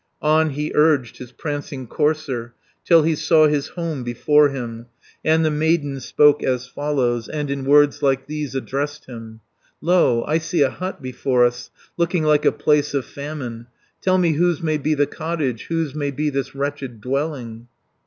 On 0.23 0.49
he 0.49 0.71
urged 0.73 1.17
his 1.19 1.31
prancing 1.31 1.85
courser, 1.85 2.55
Till 2.83 3.03
he 3.03 3.13
saw 3.13 3.47
his 3.47 3.67
home 3.67 4.01
before 4.03 4.49
him, 4.49 4.87
And 5.23 5.45
the 5.45 5.51
maiden 5.51 5.99
spoke 5.99 6.41
as 6.41 6.65
follows, 6.67 7.27
And 7.27 7.51
in 7.51 7.65
words 7.65 8.01
like 8.01 8.25
these 8.25 8.55
addressed 8.55 9.05
him: 9.05 9.41
330 9.79 9.81
"Lo, 9.85 10.23
I 10.25 10.39
see 10.39 10.61
a 10.63 10.71
hut 10.71 11.03
before 11.03 11.45
us, 11.45 11.69
Looking 11.97 12.23
like 12.23 12.45
a 12.45 12.51
place 12.51 12.95
of 12.95 13.05
famine. 13.05 13.67
Tell 14.01 14.17
me 14.17 14.31
whose 14.31 14.59
may 14.63 14.79
be 14.79 14.95
the 14.95 15.05
cottage, 15.05 15.67
Whose 15.67 15.93
may 15.93 16.09
be 16.09 16.31
this 16.31 16.55
wretched 16.55 16.99
dwelling?" 16.99 17.67